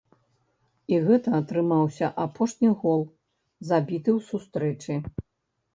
[0.93, 3.01] І гэта атрымаўся апошні гол,
[3.73, 4.93] забіты ў сустрэчы.